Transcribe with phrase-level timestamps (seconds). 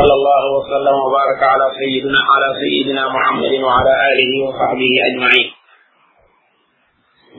[0.00, 5.48] وصلى الله وسلم وبارك على سيدنا على سيدنا محمد وعلى آله وصحبه أجمعين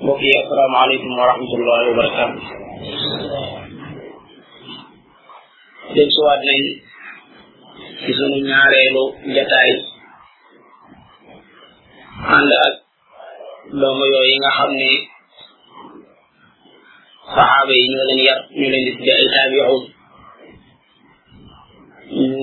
[0.07, 2.43] بقي السلام عليكم ورحمة الله وبركاته
[5.91, 6.61] del suwaat nañ
[8.05, 9.03] ci sunu ñaareelu
[9.35, 9.69] jataay
[12.37, 12.73] ànd ak
[13.79, 14.91] doomu yooyu nga xam ne
[17.35, 19.83] saxaaba yi ñoo leen yar ñu leen di tudde ay taabiuun
[22.29, 22.39] ñu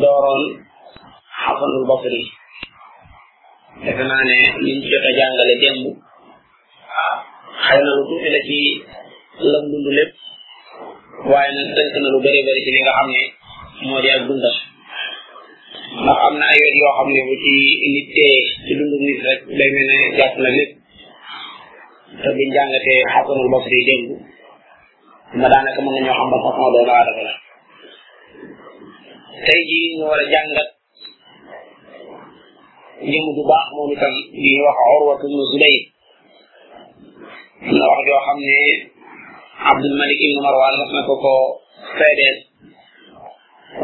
[0.00, 0.42] dooroon
[1.42, 2.20] xasanul basri
[3.84, 5.82] defe naa ne liñ jot a jàngale démb
[7.64, 8.28] xëy na lu tuuti
[9.52, 10.12] la dund lépp
[11.30, 12.70] waaye nag tënk na lu bëri bëri ci
[13.86, 14.56] moo di ak dundam
[16.38, 17.48] na ay wet yoo xam ne bu ci
[17.94, 18.08] nit
[18.64, 19.90] ci dundu nit rek day mel
[20.58, 20.72] lépp
[22.20, 23.00] te biñ jàngatee
[23.52, 24.06] basri démb
[25.36, 27.28] ma daanaka mën nañoo xam ba façon doomu aadama la
[29.44, 30.68] tey jii ñu war a jàngat
[33.10, 35.82] jëm bu baax moom itam di wax urwatu ibnu zubayr
[37.78, 38.58] na wax joo xam ne
[39.70, 41.34] abdul malik ibnu marwan mas na ko ko
[41.98, 42.38] seedeel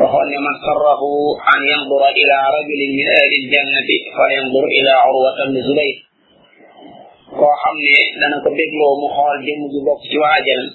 [0.01, 1.11] waxoon ne man sarrahu
[1.53, 5.97] an yandura ila rajulin min ahli ljannati fal yandur ila urwata ibnu zubayr
[7.39, 10.71] koo xam ne dana ko dégloo mu xool jëmm ju bokk ci waa ajjanam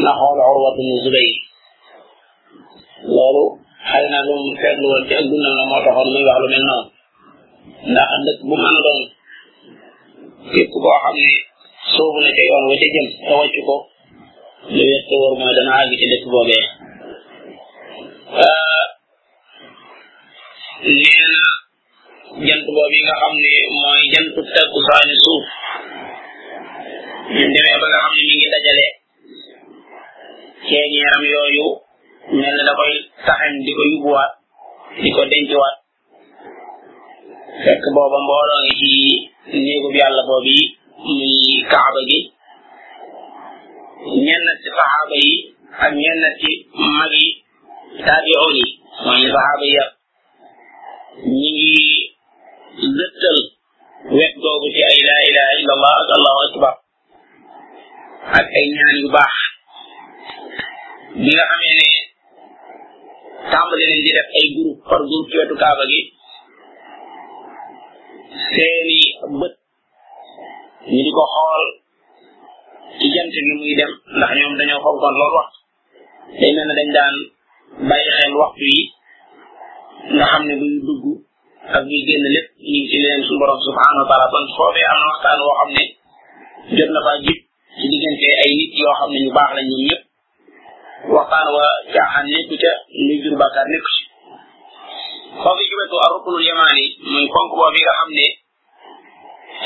[0.00, 1.30] na xool Urwat ibn Zubayr
[3.14, 3.44] loolu
[3.88, 6.64] xëy na lu mu seetlu woon ci ak dundam moo taxoon muy wax lu mel
[6.68, 6.86] noonu
[7.92, 8.70] ndax dëkk bu mën
[10.94, 11.30] a xam ne
[11.94, 13.32] soobu na ca yoon wa ca jëm te ko
[14.76, 16.64] lu wér te wóor mooy dana àgg ci dëkk boobee
[21.00, 21.42] nee na
[22.46, 25.44] jant boobu yi nga xam ne mooy jant takku saani suuf
[27.34, 28.88] ñu demee ba nga xam ne mi ngi dajale
[30.66, 31.66] seen yaram yooyu
[32.38, 32.92] mel na da koy
[33.26, 34.32] taxañ di ko yóbbuwaat
[35.02, 35.76] di ko dencuwaat
[37.64, 38.92] fekk booba mbooloo ngi ci
[39.64, 40.54] néegub yàlla boobu
[41.16, 42.20] muy kaaba gi
[44.26, 45.34] ñenn ci saxaaba yi
[45.84, 46.50] ak ñenn ci
[46.94, 47.26] mag yi
[48.06, 48.64] taabiuun yi
[49.04, 49.92] mooy saxaaba yi yàpp
[51.40, 51.60] ñi
[54.14, 56.74] ngi googu ci ay laa ilaha illa allah ak allahu akbar
[58.38, 59.36] ak ay ñaan yu baax
[61.20, 61.98] bi nga xamee ne
[63.52, 66.00] tàmbali nañ di def ay groupe par groupe ci wetu kaaba gi
[68.54, 68.98] seeni
[69.40, 69.54] bët
[70.92, 71.64] ñu di ko xool
[72.98, 75.58] ci jant bi muy dem ndax ñoom dañoo fonkoon loolu waxtu
[76.40, 77.14] day mel dañ daan
[77.88, 78.82] bàyyi xel waxtu yi
[80.14, 81.04] nga xam ne buy dugg
[81.76, 85.06] ak buy génn lépp ñu ci leen suñu borom subhanahu wa taala kon am na
[85.10, 85.84] waxtaan woo xam ne
[86.76, 87.38] jot na faa jib
[87.78, 90.02] ci diggante ay nit yoo xam ne ñu baax lañ ñoom ñëpp
[91.14, 91.64] waxtaan wa
[91.94, 92.72] caaxaan nekku ca
[93.06, 94.02] luy jur bàkkaar nekku ci
[95.42, 98.26] foofu ci wetu arrukunul yamaani muy ponk boobu nga xam ne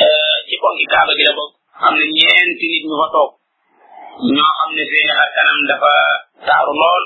[0.07, 1.53] eh, ci ponki kaaba gi la bokk
[1.87, 3.31] am na ñeenti nit ñu fa toog
[4.35, 5.95] ñoo xam ne seeni xar kanam dafa
[6.47, 7.05] taaru lool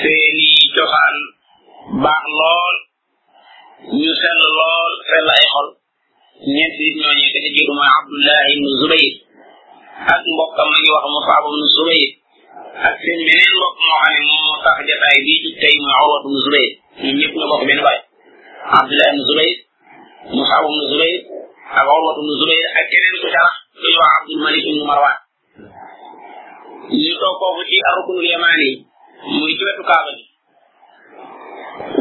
[0.00, 1.14] seeni cosaan
[2.04, 2.76] baax lool
[4.00, 5.68] ñu sell lool sell ay xol
[6.54, 9.14] ñeenti nit ñooñu ka ca jiitu mooy Abdullahi ibnu Zubayr
[10.12, 12.10] ak mbokkam la ñuy wax Musab ibnu Zubayr
[12.86, 16.16] ak seen meneen mbokk moo xam ne moo tax jataay bii ci tey mooy Urwa
[16.22, 17.98] ibn Zubayr ñoom ñëpp ñoo bokk benn baay
[18.78, 20.40] Abdullah ak Urwa ibn
[22.78, 23.52] ak keneen ku sarax
[23.82, 25.16] ku ñu Abdul Malik ibn Marwan
[27.00, 28.68] ñu toog foofu ci arkunul yamaani
[29.36, 30.24] muy ci wetu kaaba gi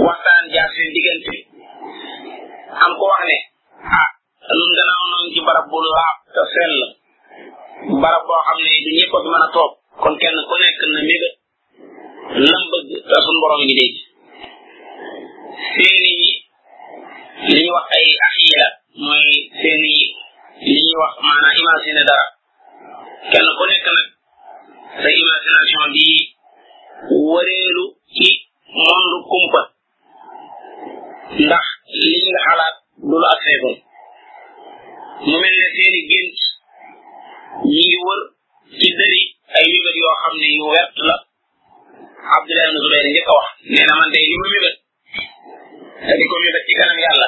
[0.08, 0.70] waxtaan jaar
[2.84, 3.22] am ko wax
[4.02, 4.10] ah
[4.58, 6.76] nun gannaaw noonu ci barab bu laab te sell
[8.02, 11.36] barab boo ne du ñëpp a mën a toog kon kenn ku nekk na mébét
[12.50, 13.98] lam bëgg te borom ngi dégg
[15.72, 16.14] seeni
[17.54, 18.68] li wax ay axiya
[19.06, 19.30] mooy
[19.60, 19.98] seeni
[20.74, 22.28] li wax maanaam imaginer dara
[23.32, 24.08] kenn ku nekk nag
[25.02, 26.08] sa imagination di
[27.30, 28.30] wëreelu ci
[28.84, 29.62] monde kumpa
[31.44, 31.66] ndax
[32.10, 32.76] li xalaat
[33.10, 33.76] du lu ak feebal
[35.28, 36.38] mu mel ne seeni gént
[37.72, 38.22] ñi ngi wër
[38.74, 39.22] ci dëri
[39.56, 41.16] ay mébét yoo xam ne yu wert la
[42.36, 44.76] Abdullah ibn Zubayr njëkk a wax nee na man de li ma mébét
[46.06, 47.25] te di ko mébét ci kanam yàlla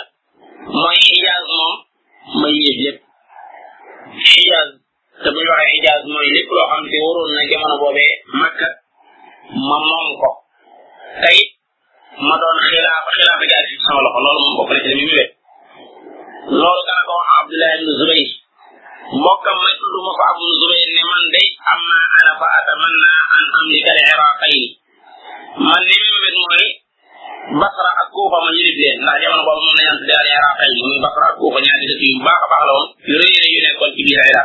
[32.07, 34.37] yu baax a baax la woon yu rëy rëy yu nekkoon ci biir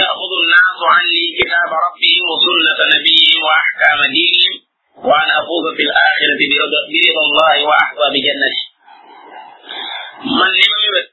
[0.00, 4.54] يأخذ الناس عني كتاب ربهم وسنة نبيهم وأحكام دينهم
[5.08, 6.80] وأن أفوز في الآخرة برضا
[7.26, 8.58] الله وأحظى بجنته
[10.38, 11.08] من لم يمت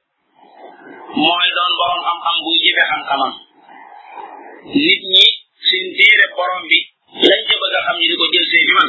[1.24, 3.34] موعدون برم أم أم بوجي بهم كمان
[4.86, 5.26] نبني
[5.68, 6.80] سنتير بهم بي
[7.30, 8.88] لن يبقى خمجد كجل سيدي من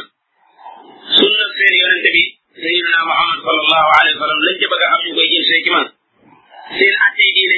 [1.17, 5.45] سنة سيدي ونتبي Seydina Muhammad sallallahu alayhi wa sallam lañ a xam ñu koy jël
[5.49, 5.85] see ci man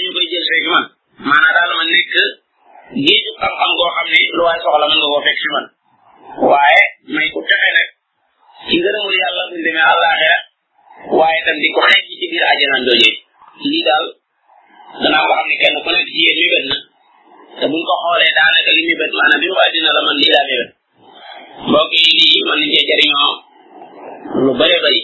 [0.05, 0.83] ñu koy jël see ci man
[1.29, 2.11] maanaam daal ma nekk
[3.05, 5.01] géeju xam-xam ne lu waay soxla mën
[5.55, 5.65] man
[6.49, 6.81] waaye
[7.15, 7.87] may ku texe nag
[8.67, 10.37] ci ngërëmul yàlla buñ demee àllaaxira
[11.17, 13.11] waaye tam di ko xeej ci biir àjjanaan jooje
[13.69, 14.05] lii daal
[15.01, 16.77] danaa ko xam ne kenn ku nekk ci yéen mébét na
[17.59, 20.45] te buñ ko xoolee daanaka li mébét maanaam bi mu àddina la man lii laa
[20.49, 20.69] mébét
[21.69, 23.33] mbokk yi lii mën nañ cee jëriñoo
[24.35, 25.01] lu bare bari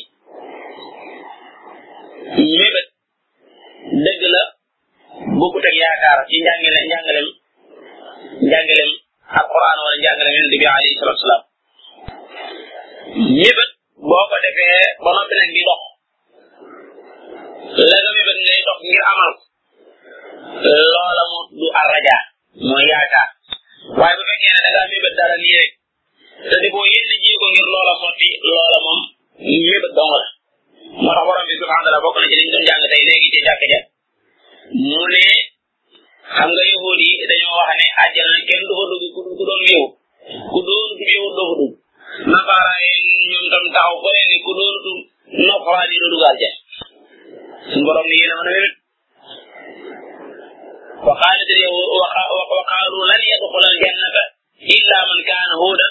[4.03, 4.44] dëgg la
[5.39, 7.27] bokkut ak yaakaar ci njàngale njàngalem
[8.50, 8.91] njàngalem
[9.39, 11.44] alquran wala njàngalem yonent bi alayhi salaam
[13.38, 13.69] mébét
[14.09, 15.81] boo ko defee ba noppi nag di dox
[17.89, 19.33] la nga mébét ngay ngir amal
[20.91, 22.18] loola mu du arraja
[22.68, 23.29] mooy yaakaar
[23.97, 25.71] waaye bu fekkee ne da ngaa mébét nii rek
[26.50, 29.01] te di ko yenn ji ngir loola sotti loola moom
[29.38, 30.18] lépp dong
[31.13, 33.39] la moo tax bi subhanahu wa taala na ci liñ doon jàng tey léegi ci
[33.48, 33.80] jàkk ja
[34.89, 35.24] mu ne
[36.36, 37.13] xam nga yahud yi
[37.60, 39.89] wax ne àjjana kenn du fa ku ku doon yahud
[40.51, 41.69] ku doon du yahud doo fa ku doon du
[45.48, 46.50] nasaraan yi doo dugg àjjana
[47.69, 48.68] suñ borom ni yéen a mën a wér
[51.07, 51.88] وقالت اليهود
[52.60, 54.18] وقالوا لن يدخل الجنة
[54.75, 55.88] إلا من كان هودا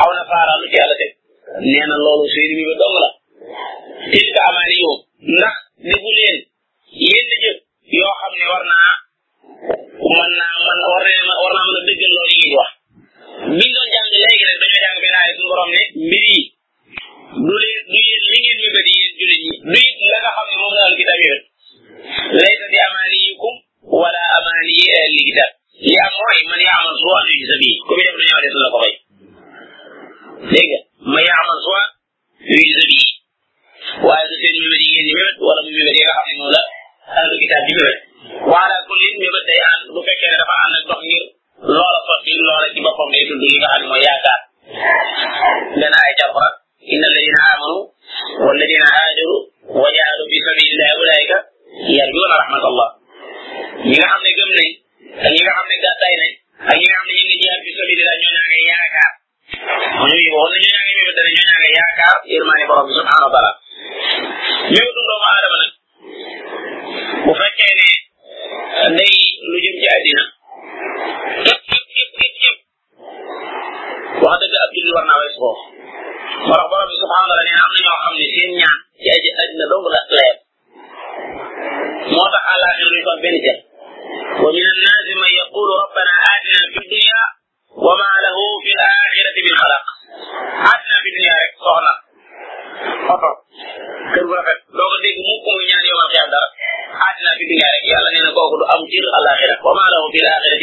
[0.00, 0.54] أو نصارى
[1.62, 2.98] nee na loolu seeni bi ba dong
[4.10, 4.98] tilka amaani yoom
[5.34, 5.54] ndax
[5.86, 6.38] defu leen
[7.08, 7.56] yenn jëf
[7.98, 8.92] yoo xam ne war naa
[10.10, 11.40] mën naa a yi ñuy
[12.58, 12.72] wax
[13.56, 16.40] biñ doon jàng léegi rek dañoo jàng benn aaya suñu borom ne mbir
[17.46, 20.30] du leen du yéen li ngeen ñu bëri yéen jullit ñi du it la nga
[20.36, 21.30] xam ne moom la alkitab yi
[22.36, 23.54] laysa bi amaaniyukum
[24.00, 25.50] wala amaaniyi ahli kitab
[25.86, 28.40] li am mooy man yaamal soo am yu sa bii ku bi def lu ñaaw
[28.44, 28.94] des na la ko fay
[30.52, 30.80] dégg nga
[31.12, 31.86] ma yaamal soit
[32.50, 33.02] yuy zëbi
[34.06, 36.34] waaye du seen mébét yi ngeen di mébét wala mu mébét yi nga xam ne
[36.38, 36.60] moom la
[37.20, 37.98] ahlu kitaab di mébét
[38.50, 41.22] waala ku nit mébét day ànd bu fekkee ne dafa ànd ak dox ngir
[41.76, 44.40] loola sotti loola ci boppam day tudd li nga xam ne mooy yaakaar
[45.80, 46.52] dana ay ca alquran
[46.92, 47.78] inna alladina amanu
[48.44, 49.36] walladina haajaru
[49.82, 51.38] wa jaalu fi sabilillah ulaika
[51.96, 52.90] yarjuna rahmat allah
[53.88, 54.68] ñi nga xam ne gëm nañ
[55.26, 56.32] ak ñi nga xam ne gàddaay nañ
[56.68, 59.12] ak ñi nga xam ne ñu ngi jihaad fi sabilillah ñoo ñaa ngay yaakaar
[59.98, 62.86] mu ñu woon na ñu ñaa ngi ñëw dana ñu ñaa ngi yaakaar yërmaane borom
[62.88, 65.72] bi subhanahu doomu aadama nag
[67.24, 69.16] bu fekkee ne eh, day
[69.50, 70.22] lu jëm ci àddina
[71.44, 71.62] képp
[71.94, 74.22] képp képp
[74.62, 75.64] ab julli war naa wees foofu
[76.46, 77.64] moo tax borom bi subhanahu wa taala nee na
[78.06, 78.14] am
[78.62, 80.36] ñaan ci àddina dong la leer
[82.14, 83.58] moo tax àllaaxira duñ fa benn jël
[100.14, 100.53] إلى آخر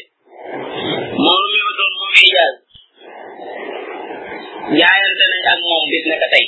[1.24, 2.55] moom mébatoon moom Xijaaz
[4.79, 6.46] jaayante nañ ak moom bis naka tey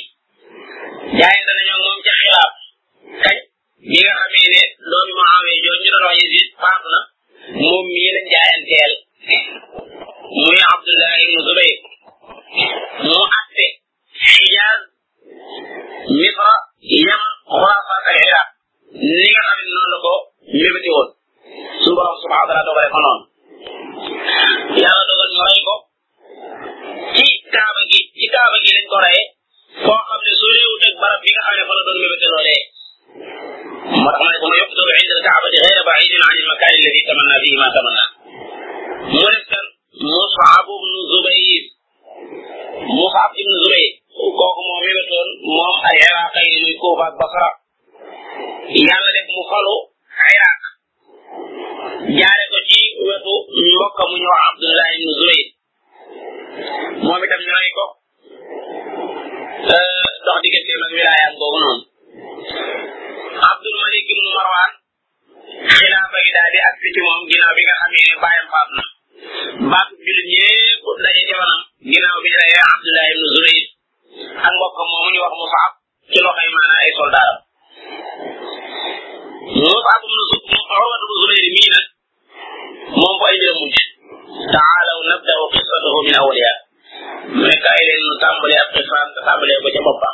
[89.24, 90.10] samu ne wajen babba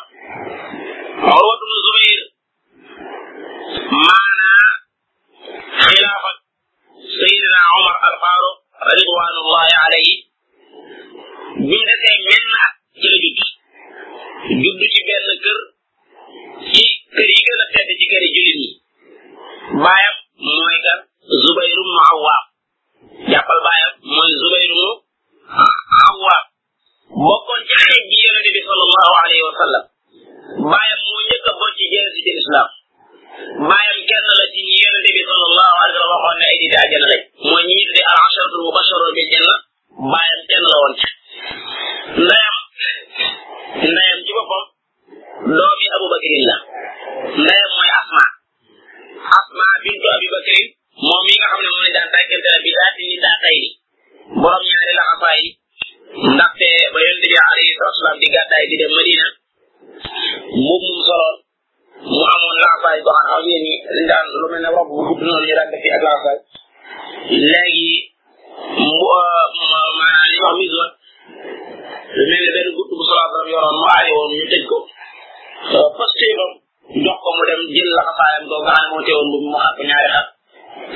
[78.68, 80.26] nga xam ne moo teewoon mu àgg ñaari at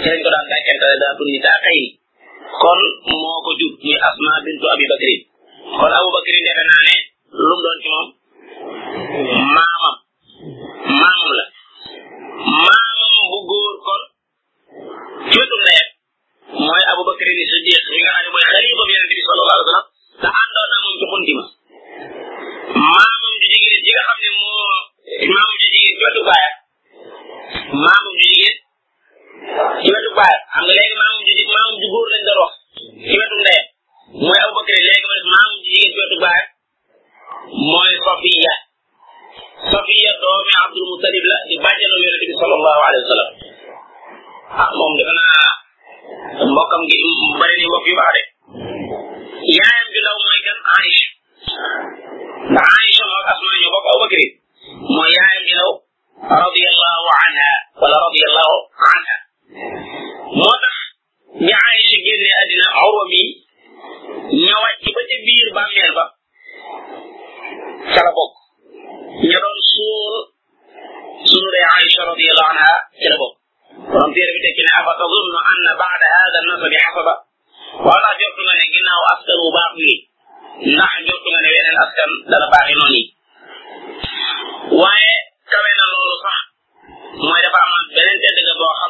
[0.01, 0.89] ci lañ ko daan fekkente
[2.61, 2.81] kon
[3.21, 5.21] moo ko jub muy asma bintu abi bakrin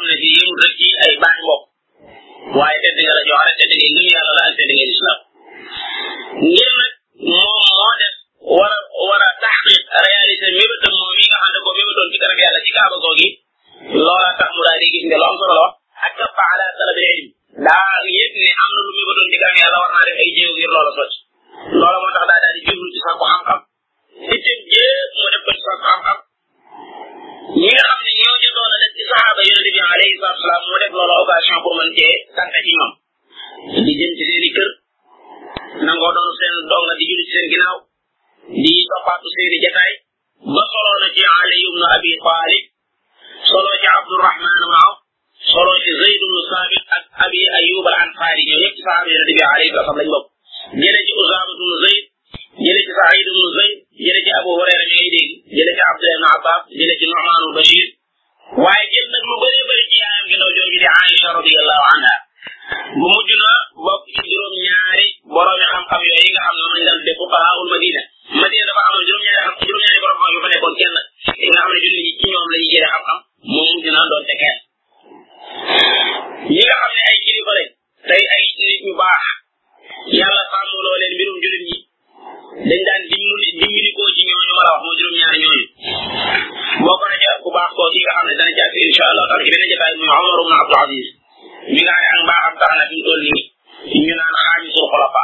[0.02, 1.64] xam ne si yëmul rek ay baax bopp
[2.56, 5.20] waaye tedd nga la joo xam nga ngëm la ak tedd nga lislaam
[89.42, 91.08] ci benn jotaay bi Omar ibn Abdul Aziz
[91.74, 93.44] mi nga xam ne ak mbaaxam tax fi mu toll nii
[94.06, 95.22] ñu naan xaamisul xulafa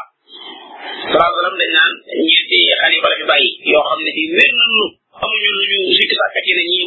[1.10, 1.92] salaa salaam dañ naan
[2.26, 4.56] ñeenti xalifa la fi bàyyi yoo xam ne ci wenn
[5.22, 6.86] amuñu lu ñu sikk sàkk ne ñii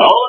[0.00, 0.27] Oh.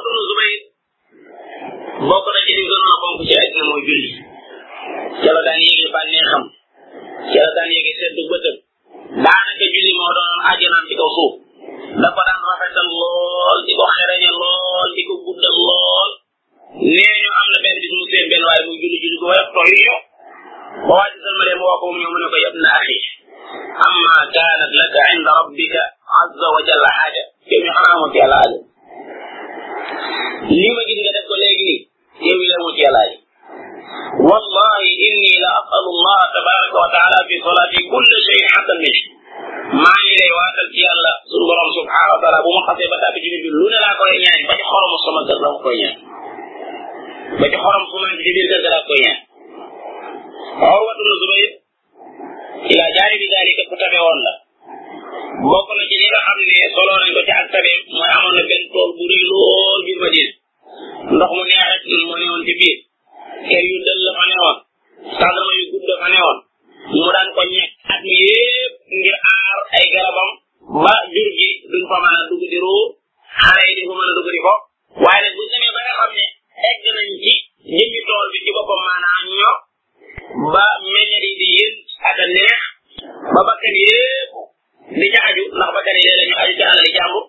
[86.72, 87.24] alali jàmbur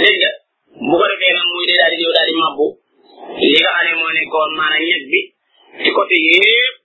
[0.00, 0.30] dégg nga
[0.90, 2.66] bu ko defee nag muy dee daal di ñëw daal di mabbu
[3.50, 5.20] li nga ne moo nekkoon maanaam ñeg bi
[5.82, 6.77] ci côté yëpp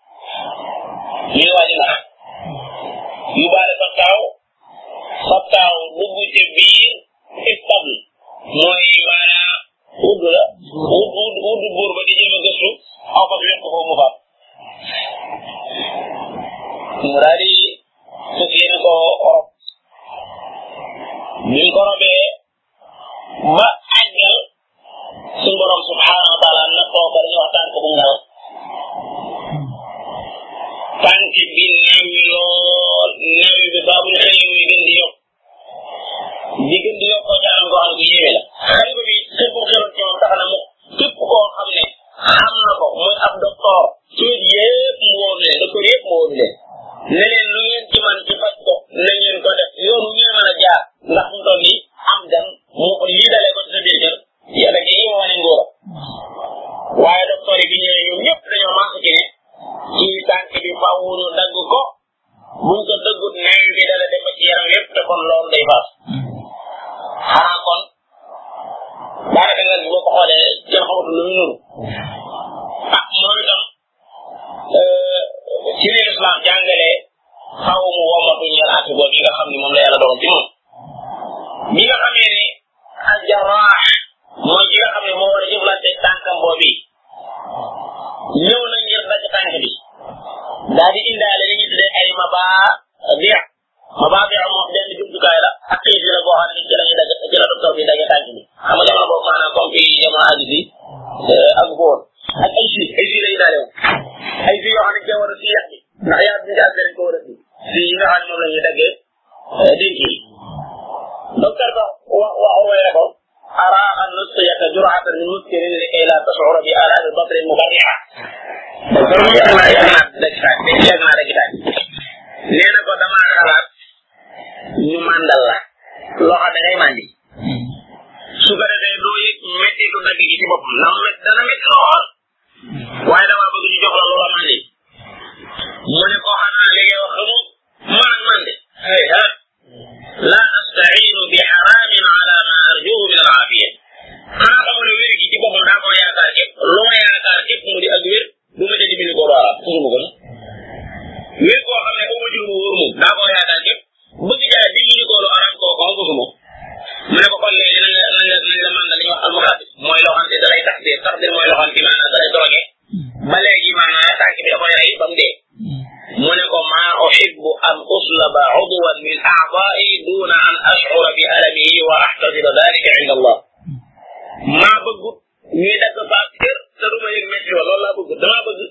[175.53, 178.61] ñuy dagg faas jër te du ma yëg metti wa loolu laa bëgg damaa bëgg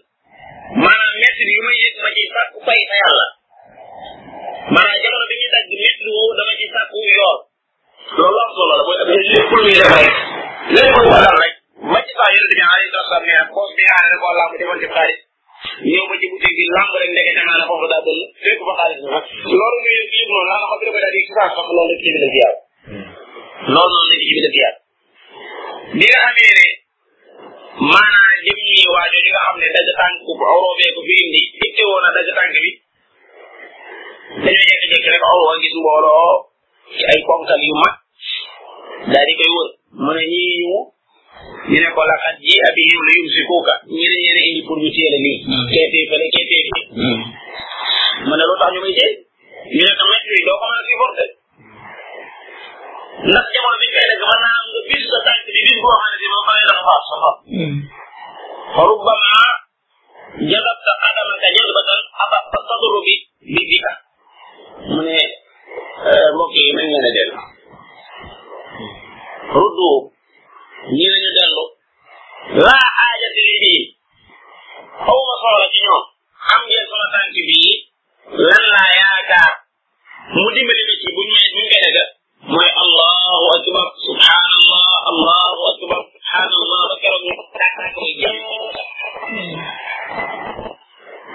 [0.85, 3.27] maanaam metti yu may yëg ma ciy sàkku fay fa yàlla
[4.75, 7.39] maanaam jamono bi ñuy dagg metti woowu dama ciy sàkku yool
[8.19, 10.15] loolu am solo la mooy ab lépp lu ñuy def rek
[10.75, 11.55] lépp lu ko dal rek
[11.93, 14.55] ba ci sax yonente bi alayhi salaam nee na poos bi aare na koo làmb
[14.59, 15.21] demoon ci xaalis
[15.91, 18.73] ñëw ba ci boutique bi làmb rek nekk dangaa la foofu daa bëll fekk fa
[18.81, 19.25] xaalis bi nag
[19.59, 21.49] loolu muy yëg yëg noonu laa nga xam ne da koy daal di ci sax
[21.59, 22.62] sax loolu rek ci la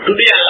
[0.07, 0.46] Today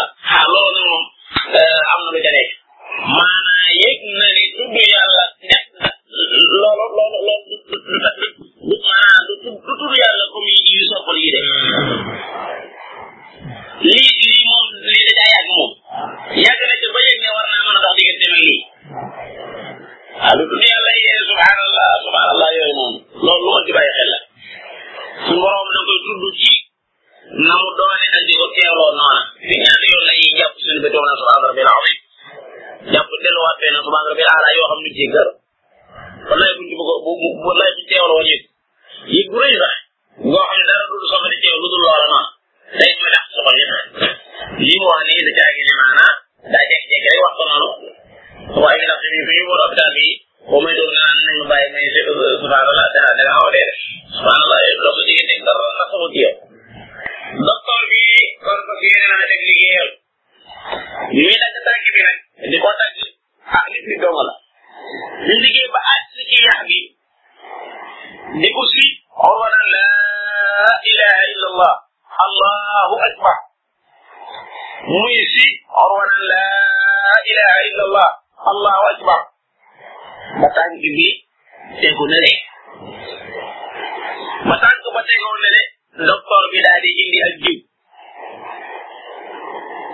[86.05, 86.89] docteur bi daal di
[87.25, 87.57] ak jiw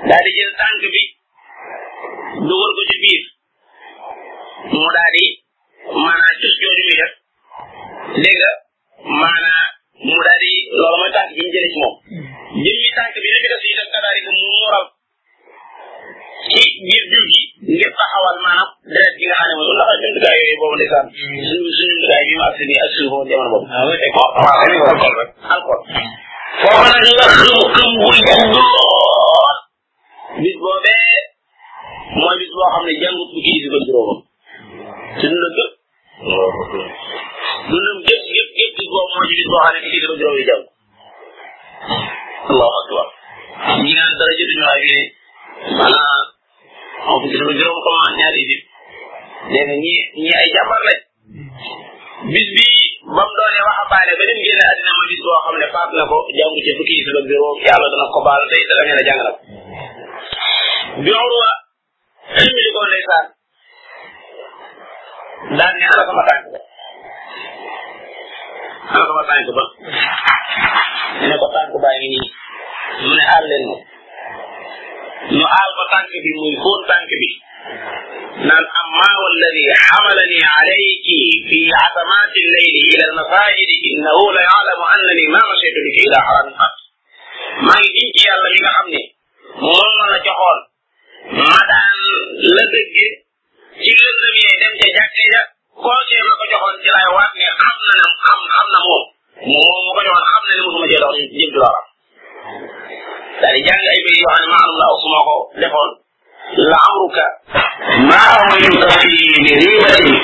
[0.10, 1.04] daal jël tànk bi
[2.48, 2.96] dugal ko ci
[4.76, 5.26] mu daal di
[6.04, 7.12] maanaa jooju muy def
[8.24, 8.42] dégg
[9.18, 9.32] nga
[10.08, 10.46] mu daal
[10.80, 11.94] loolu mooy tànk bi mu moom
[12.64, 14.86] jëmmi tànk bi li mu def def ka daal mu muural
[16.52, 17.24] ci biir jiw
[17.74, 21.36] ngir taxawal maanaam darasin hana mu Allah din da yayi ba wani kan sun
[21.78, 24.54] sun da yi ma su ne a su hon da wannan a wai ko ma
[24.70, 25.24] ne ko
[25.56, 25.74] alko
[26.62, 28.60] fa man yakhukum bul jannu
[30.44, 30.96] bis bobe
[32.20, 34.20] mooy bis boo xam ne jàngut bu ci ko juróom
[35.20, 35.72] ci dund gëpp
[37.72, 40.44] dundam gëpp gëpp gëpp bis boobu mooy bis boo xam ne ci ko juróom yi
[40.50, 40.64] jàng
[42.52, 43.08] allahu akbar
[43.84, 44.80] ñi naan dara jotuñu ak
[45.80, 46.26] maanaam
[47.08, 48.64] moom ci ko juróom comment ñaari nit
[49.52, 51.00] nee na ñii ñii ay jàmbar lañ
[52.34, 52.66] bis bi
[53.16, 56.04] ba mu doonee waxambaane ba dem génne àddina mooy bis boo xam ne faat na
[56.12, 59.08] ko jàngu ci fukki isib ak juróom yàlla dana ko baal tey dana ngeen a
[59.10, 59.32] jàngal
[61.04, 61.48] bi Urwa
[62.38, 63.26] ximili ko ndeysaan
[65.60, 66.60] daan ne ana sama tànk ba
[68.92, 69.64] ana sama tànk ba
[71.28, 72.28] ne ko tànk baa ngi nii
[73.06, 73.68] mu ne aar leen
[75.32, 77.28] نو حال با تانك بي موي خون بي
[78.48, 81.06] نان نعم، اما والذي حملني عليك
[81.52, 86.76] في عظمات الليل الى المساجد انه لا يعلم انني ما مشيت بك الى حرام قط
[87.68, 89.04] ما يديك يا الله ليغا خامني
[89.68, 90.58] مولا لا جخون
[91.42, 91.98] ما دان
[92.56, 92.92] لا دغ
[93.80, 95.44] سي لندم يي دم تي جاكي جا
[95.84, 97.48] كوتي ما كو جخون سي لاي وات ني
[98.26, 98.98] خامنا مو
[99.52, 99.64] مو
[99.96, 100.48] مو سما
[100.92, 101.78] جي دوخ جيم دولار
[103.42, 103.93] دا لي جانغي
[105.56, 105.90] لهون
[106.58, 107.20] لعمرك
[108.00, 109.16] ما رأيت في
[109.50, 110.22] جريمة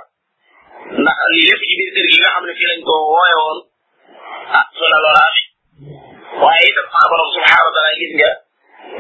[1.02, 3.58] ndax lii lépp ci biir kër xam ne fii ko wooye woon
[4.58, 5.46] ah su la loola amee
[6.42, 7.28] waaye itam sama borom
[8.02, 8.30] gis nga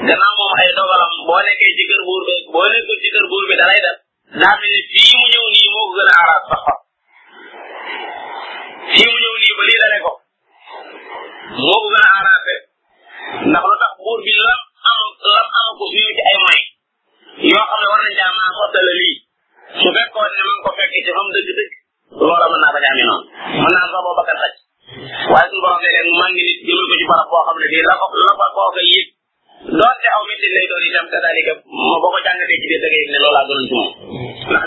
[0.06, 3.96] gannaaw moom ay dogalam boo nekkee buur bi boo nekkul buur bi dalay def
[4.40, 4.72] daa mel
[5.14, 6.62] mu ñëw nii moo ko gën a araat sax
[9.10, 10.16] mu ñëw nii ba lii moo
[11.72, 12.42] ko gën a araat
[32.76, 33.90] ëllëgee da ngay ne loolaa gënoon ci moom.
[34.50, 34.63] ndax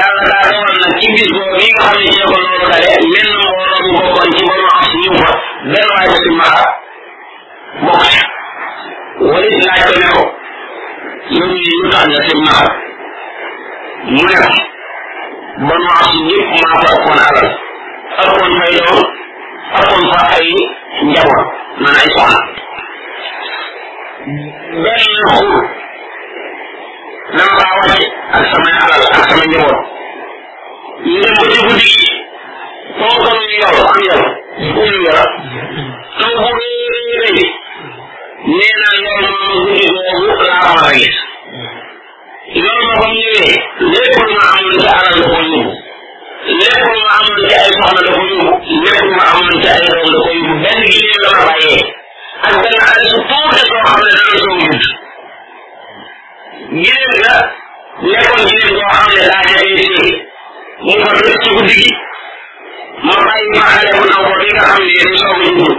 [0.00, 2.66] yàlla daa doon nag ci bis boobu bi nga xam ne ci la ko noonu
[2.70, 5.30] tare menn mbooloo mu bokkoon ci bonu as ñu fa
[5.72, 6.62] benn waay ba si mara
[7.84, 8.20] bokk ca
[9.30, 10.24] walit laaj ko ne ko
[11.36, 12.70] yow ñu lu tax nga si mara
[14.12, 14.50] mu ne ko
[15.68, 17.48] bonu as ñëpp maa ko ëppoon alal
[18.22, 19.00] ëppoon fay doom
[19.80, 20.46] ëppoon fa ay
[21.10, 21.48] njaboot
[21.82, 22.40] man ay soxna
[24.84, 25.62] benn xur
[27.36, 28.06] lam ma wacce
[28.36, 29.78] ak sama alal ak sama njaboot
[31.10, 31.86] ñu dem ci guddi
[32.98, 34.22] gi soo ko ñu yor am yor
[34.82, 35.18] um yor
[36.18, 36.84] taw bu rëy
[37.22, 37.42] rëy
[38.50, 41.18] nee naa yor ma guddi googu laa war a gis
[42.62, 43.54] yor ma ba mu ñëwee
[43.92, 45.60] lépp lu ma amoon ci alal da ko yóbbu
[46.60, 49.68] lépp lu ma amoon ci ay soxna da ko yóbbu lépp lu ma amoon ci
[49.72, 51.82] ay doom da ko yóbbu benn gi la ma bàyyee
[52.46, 54.84] ak benn alal su tuute soo xam ne dana soo wut
[56.68, 57.34] yeneen la
[58.02, 60.00] nekkoon jigéen boo xam ne daa jafee ci
[60.84, 61.90] mu ko dëkk ci guddi gi
[63.06, 65.78] ma bàyyi ma xale bu ndaw bi nga xam ne yéen soog a dugg naan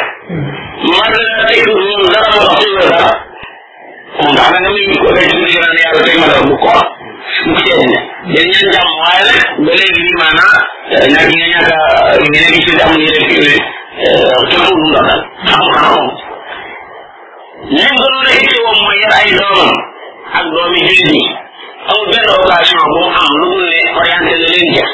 [0.99, 3.07] man dara teg ñoom dara ma tax ñu dara
[4.33, 6.71] ndax da nga ni ko rek ñu yàlla teg ma dara bu ko
[7.47, 7.99] mu seet ne
[8.33, 10.59] dañ ñaan jàmm waaye nag ba léegi ni maanaa
[11.15, 11.79] nag ñi nga ñàkk
[12.11, 13.61] a ñi nekk ci jàmm ñi rek yooyu
[14.51, 16.09] tënku lu ndax daal xam-xam moom
[17.77, 19.75] lim gënoon a itte woon mooy yar ay doomam
[20.39, 21.25] ak doomi jullit yi
[21.91, 24.87] amul benn occasion bu mu am lu dul ne orienté na leen ja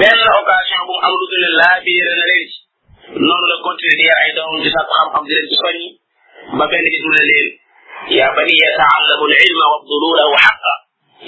[0.00, 2.58] benn occasion bu mu am lu dul ne laa biire na leen ci
[3.26, 5.88] noonu la continuer di yar ay doomam ci sàkku xam-xam di leen ci soññi
[6.58, 7.48] ba benn gis mu ne leen
[8.16, 10.74] yaa bani yata'allamu al-ilma wa ad-dulula wa haqqa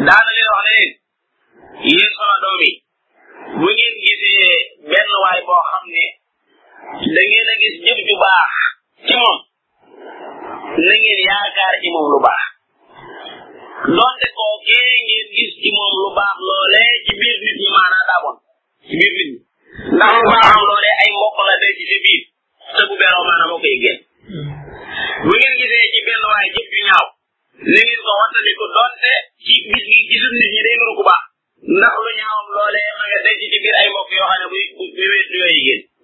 [0.07, 0.83] daana leen wax ne
[1.89, 2.61] yéen sama doom
[3.61, 4.59] ngeen gisee
[4.91, 6.05] benn waay boo xam ne
[7.13, 8.49] da ngeen a gis jëf ju baax
[9.05, 9.37] ci moom
[10.85, 12.43] na ngeen yaakaar ci moom lu baax
[13.95, 17.69] donte kookee ngeen gis ci moom lu baax loolee ci biir nit ñi
[18.09, 18.35] daa bon
[18.87, 19.39] ci biir nit ñi
[19.95, 20.25] ndax lu
[21.19, 21.29] moo
[23.61, 23.99] koy génn
[25.25, 27.07] bu ngeen gisee ci benn waay jëf ju ñaaw
[27.63, 29.11] ni ngeen ko wattandiku donte
[29.43, 31.23] ci gis gi gisul nit ñi day nuru ku baax
[31.77, 34.63] ndax lu ñaawam loolee ma nga denc ci biir ay mbokk yoo xam ne buy
[34.95, 36.03] buy wéet lu rafet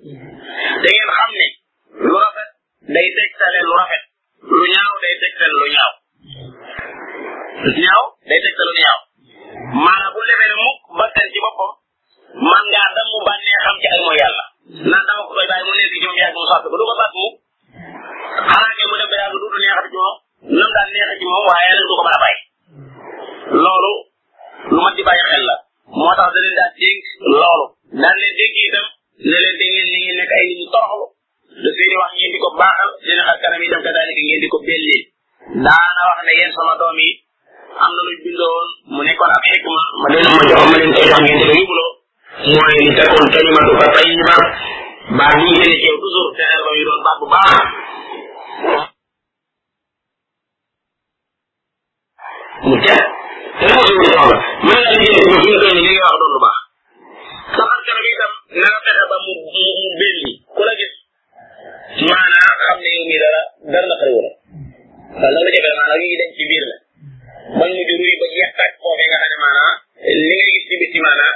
[2.08, 2.56] lu ñaaw
[2.94, 3.60] day tegtale
[5.60, 5.94] lu ñaaw
[7.82, 9.02] ñaaw day tegtale lu ñaaw
[9.84, 11.72] maanaam bu defee ne mukk bakkan ci boppam
[12.52, 14.46] man ngaa dam mu bànnee xam ci ay mooy yàlla
[14.90, 16.94] naan dama ko koy bàyyi mu nekk ci moom yaag mu sàtt ko du ko
[17.02, 17.36] sàtt mukk
[18.50, 20.16] xanaa kay mu dem ba yàgg duutu neexat ci moom
[20.50, 22.38] nam daan neexe moom waaye nag du ko mën
[23.64, 23.94] loolu
[24.74, 25.52] lu mat di bàyyi
[25.98, 27.04] moo tax da leen daan dénk
[27.40, 27.66] loolu
[28.02, 28.86] daan leen dénk itam
[29.30, 30.76] ne leen da ngeen ni ngeen nekk ay nit
[32.02, 35.02] wax ngeen di baaxal seen xar kanam itam ka daanaka ngeen di ko bellil
[35.66, 36.74] daana wax ne yéen sama
[37.84, 41.22] am na luñ bindoon mu nekkoon ab xikma ma ma jox ma leen koy jox
[41.24, 41.92] ngeen di ko yóbbuloo
[42.52, 44.36] mooy li takkoon kalimatu fa tayiba
[45.18, 46.62] baat yi ngeen di teew toujours te xel
[47.06, 47.66] ba baax
[52.62, 56.36] mu te li ma suñu soxla ni wax doon
[59.10, 59.32] ba mu
[60.00, 60.94] belli ku la gis
[62.12, 63.42] maanaam xam ne yow mii dara
[63.72, 64.30] dara na xëy wala
[65.22, 66.78] waaw loolu jafe maanaam yi dañ ci biir la
[67.58, 69.76] man mu jur ba jeex tàkk foofee nga xam ne maanaam
[70.22, 71.36] li nga gis ci bitti maanaam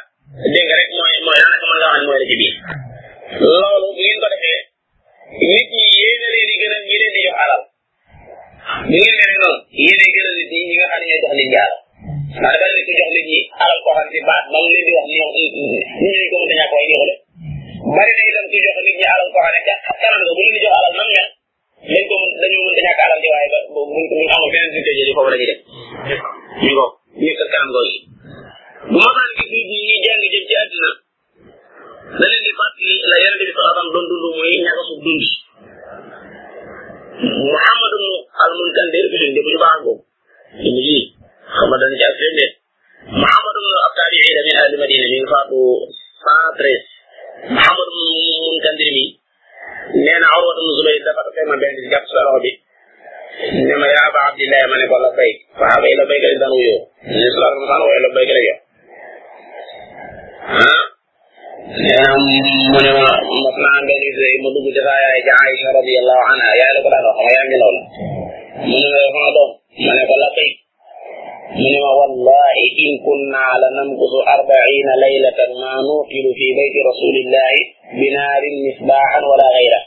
[71.65, 77.53] من والله إن كنا لنمكث أربعين ليلة ما نوكل في بيت رسول الله
[78.01, 79.81] بنار مصباحا ولا غيره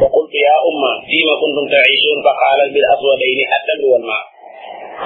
[0.00, 4.24] فقلت يا أمة فيما كنتم تعيشون فقال بالأسودين التمر والماء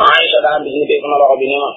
[0.05, 0.97] عائشة دام بسم الله
[1.27, 1.71] سما بنما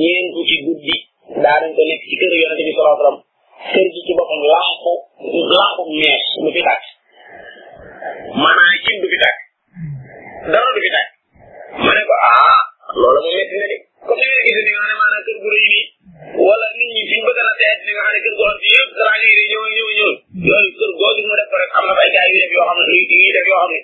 [0.00, 0.96] نين ko ci guddi
[1.44, 3.18] daan ko nekk ci kër yonente bi sallallahu alayhi wasallam
[3.72, 4.92] kër gi ci boppam làqu
[5.56, 5.82] làqu
[10.80, 11.11] mees
[12.12, 12.56] ko ah
[13.00, 13.76] loolu moom métti na de
[14.08, 15.82] comme ni nga ni nga xam ne maanaam kër gu rëy nii
[16.46, 18.90] wala nit ñi fi a bëgg na seet ni nga xam kër goon si yëpp
[18.98, 20.08] dara ñuy de yooyu
[20.44, 22.94] kër goo mu def am na ay gars yu def yoo xam ne
[23.26, 23.80] yu def yoo xam ne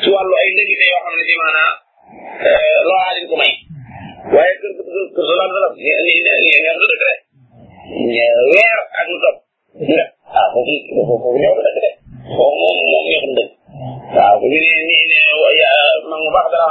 [0.00, 1.72] si wàllu ay ndëgite yoo xam ne si maanaam
[2.48, 3.52] eh, loolaa leen ko may
[4.34, 4.72] waaye kër
[5.14, 6.12] kër salaam salaam ni ni
[6.44, 7.04] ni neex du dëkk
[8.52, 9.36] weer ak lu topp
[9.92, 10.02] nga
[10.38, 10.74] ah foofu
[11.08, 11.90] foofu ñëw du dëkk de
[12.34, 13.50] foofu moom moom ñoo xam dëgg
[14.16, 15.16] waaw bu ñu nee nii ne
[16.10, 16.64] ma mu baax dara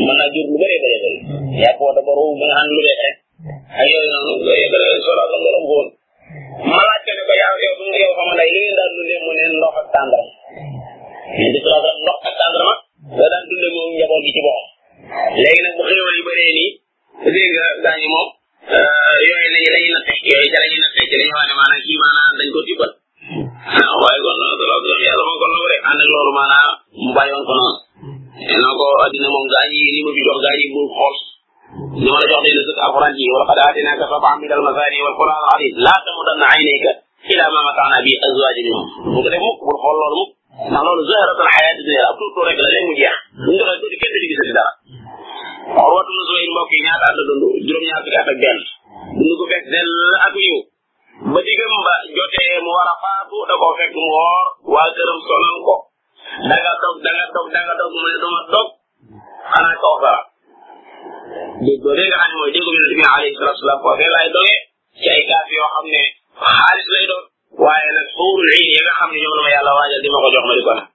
[0.05, 1.19] moom na jur lu bëree bëri bëri
[1.63, 3.01] yàpp wata boor boobu nga xam lu bees
[3.91, 5.79] yooyu noonu yooyu da ngay solo ak ngelaw ko
[7.17, 7.73] ne ko yow yow
[8.03, 8.91] yow xam nga li ngeen daan
[9.27, 10.25] mu ne ndox ak tàndara
[11.37, 12.75] mais di solo ndox ak tàndara
[13.19, 13.81] la daan dundee bu
[15.89, 16.71] xéewal yi bëree nii
[17.35, 18.21] dégg nga gaañu
[18.73, 22.33] yooyu lañu lañu natte yooyu ca lañu natte ci lañu wax ne maanaam kii maanaam
[22.39, 22.93] dañ ko tibbal
[24.03, 26.71] waaye kon loolu loolu loolu yàlla moo ko loolu rek ànd ak loolu maanaam
[27.05, 27.75] mu bàyyoon ko noonu
[28.63, 31.17] noo ko addina moom gaa ñi li ma fi jox gaa ñi mu xool
[32.03, 35.17] li ma la jox dina sëkk alquran ji wala qad aatinaaka sab'an min al-masaani wal
[35.21, 36.91] quran al-azim laa tamudanna aynayka
[37.33, 40.31] ila ma mata'na bi azwaajin minhum bu ko def mukk bul xool loolu mukk
[40.71, 43.81] ndax loolu zahratul xayaati dunya ab tuut rek la léegi mu jeex bu ñu doxee
[43.83, 44.73] tuuti kenn du ci gisati dara
[45.69, 48.61] Urwatu ibn Zubayr mbokk yi ñaata at la dund juróom-ñaar fukki at ak benn
[49.21, 49.41] dund
[50.25, 50.59] ak yiw
[51.33, 54.43] ba digam ba jotee mu war a faatu da koo mu woor
[54.73, 55.77] waa këram sonal ko
[56.49, 58.69] danga toog danga toog danga toog mu ne duma toog
[59.53, 60.23] xanaa kaw sara
[61.65, 62.23] déggoo bi nga
[64.33, 64.57] doge
[64.97, 66.03] ci ay gaaf yoo xam ne
[66.57, 67.25] xaalis lay doon
[67.63, 70.19] waaye nag xuurul iin yi nga xam ne ñoom la ma yàlla waajal di ma
[70.25, 70.87] ko ma di ko nag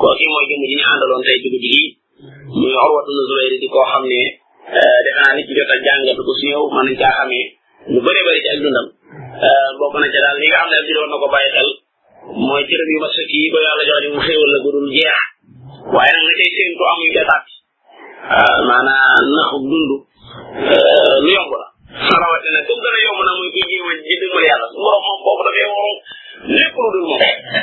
[0.00, 1.56] kooki mooy jëmm ji ñu àndaloon tey dugg
[2.20, 4.20] muy Urwatu ibn Zubayr di koo xam ne
[4.68, 7.46] eh, defe naa ni ci jot a jàngat ko si yow mën nañ caa xamee
[7.96, 8.48] lu bëree bëri ci
[9.46, 11.70] eh, bokk na ca daal li nga xam ne di doon ko bàyyi xel
[12.46, 15.18] mooy cërëm yu ma sëkk yi ko yàlla jox ni mu xéewal la gudul jeex
[15.94, 17.52] waaye nag nga cay séentu amuñ ca tàppi
[18.36, 19.86] eh, maanaam naxuk dund
[21.24, 21.66] lu yomb la
[22.06, 25.18] sarawati nag comme gën a na muy kuy jéema ji dëgmal yàlla su borom moom
[25.24, 25.98] kooku dafay waroon
[26.56, 27.22] lépp lu dul moom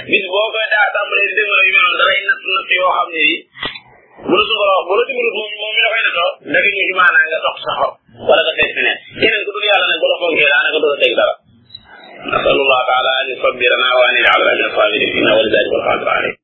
[0.10, 3.10] bis boo koy daa tàmbalee di dëgmal yu mel noonu dafay natt natt yoo xam
[4.30, 6.60] bu la suñu borom bu la dimbalut moom moom mi la koy defal da nga
[6.60, 7.92] ñëw ci maanaa nga toog sa xol
[8.28, 10.98] wala nga teg feneen keneen ku dul yàlla nag bu la fonkee daanaka du la
[11.02, 11.36] teg dara
[12.32, 16.36] nasalullah taala an yusabbirana wa an yaj'alana min as-sabirin innahu li dhalika alqadir alayh